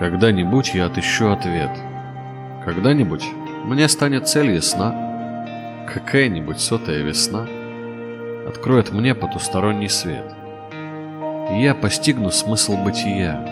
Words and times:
Когда-нибудь 0.00 0.72
я 0.74 0.86
отыщу 0.86 1.30
ответ. 1.30 1.70
Когда-нибудь 2.64 3.22
мне 3.66 3.86
станет 3.86 4.26
цель 4.28 4.52
ясна. 4.52 5.86
Какая-нибудь 5.92 6.58
сотая 6.58 7.02
весна 7.02 7.46
откроет 8.48 8.92
мне 8.92 9.14
потусторонний 9.14 9.90
свет. 9.90 10.24
И 11.52 11.62
я 11.62 11.74
постигну 11.74 12.30
смысл 12.30 12.78
бытия, 12.82 13.44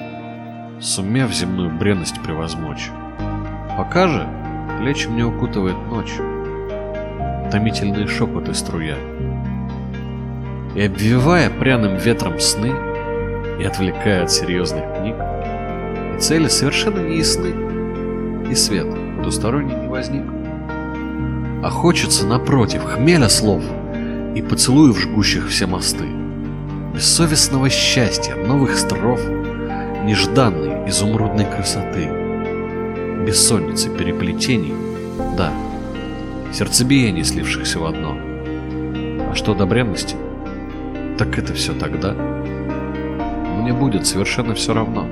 сумев 0.80 1.34
земную 1.34 1.68
бренность 1.68 2.22
превозмочь. 2.22 2.88
Пока 3.76 4.08
же 4.08 4.26
плечи 4.80 5.06
мне 5.06 5.24
укутывает 5.24 5.76
ночь, 5.90 6.14
томительные 7.52 8.06
шепоты 8.06 8.54
струя. 8.54 8.96
И 10.74 10.80
обвивая 10.80 11.50
пряным 11.50 11.96
ветром 11.96 12.40
сны, 12.40 12.72
и 13.60 13.64
отвлекая 13.64 14.22
от 14.22 14.30
серьезных 14.30 14.84
книг, 14.96 15.16
цели 16.18 16.48
совершенно 16.48 17.00
не 17.00 17.18
ясны, 17.18 17.54
и 18.50 18.54
свет 18.54 18.86
потусторонний 19.16 19.74
не 19.74 19.88
возник. 19.88 20.24
А 21.62 21.70
хочется, 21.70 22.26
напротив, 22.26 22.82
хмеля 22.84 23.28
слов 23.28 23.62
и 24.34 24.42
поцелуев 24.42 24.98
жгущих 24.98 25.48
все 25.48 25.66
мосты, 25.66 26.06
бессовестного 26.94 27.68
счастья, 27.68 28.34
новых 28.36 28.76
строф, 28.76 29.20
нежданной 30.04 30.88
изумрудной 30.88 31.44
красоты, 31.44 32.08
бессонницы 33.26 33.90
переплетений, 33.90 34.74
да, 35.36 35.52
сердцебиений, 36.52 37.24
слившихся 37.24 37.78
в 37.78 37.84
одно. 37.84 38.16
А 39.30 39.32
что 39.34 39.54
до 39.54 39.66
бренности, 39.66 40.16
так 41.18 41.38
это 41.38 41.52
все 41.52 41.74
тогда. 41.74 42.14
Мне 43.60 43.72
будет 43.72 44.06
совершенно 44.06 44.54
все 44.54 44.72
равно. 44.72 45.06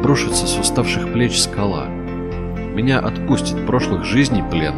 Обрушится 0.00 0.46
с 0.46 0.56
уставших 0.58 1.12
плеч 1.12 1.38
скала. 1.38 1.84
Меня 1.86 3.00
отпустит 3.00 3.66
прошлых 3.66 4.06
жизней 4.06 4.42
плен. 4.50 4.74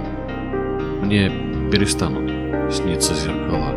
Мне 1.01 1.31
перестанут 1.71 2.75
сниться 2.75 3.15
зеркала. 3.15 3.71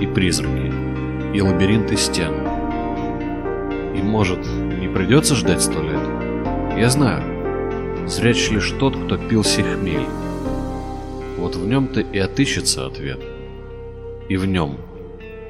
И 0.00 0.06
призраки, 0.06 0.72
и 1.36 1.40
лабиринты 1.40 1.96
стен. 1.96 2.32
И, 3.96 4.02
может, 4.02 4.38
не 4.38 4.86
придется 4.86 5.34
ждать 5.34 5.60
сто 5.60 5.82
лет? 5.82 6.78
Я 6.78 6.90
знаю, 6.90 8.08
зряч 8.08 8.52
лишь 8.52 8.70
тот, 8.78 8.96
кто 8.96 9.18
пил 9.18 9.42
сей 9.42 9.64
хмель. 9.64 10.06
Вот 11.38 11.56
в 11.56 11.66
нем-то 11.66 12.02
и 12.02 12.18
отыщется 12.18 12.86
ответ. 12.86 13.18
И 14.28 14.36
в 14.36 14.46
нем 14.46 14.76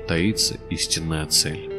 таится 0.09 0.57
истинная 0.71 1.27
цель. 1.27 1.74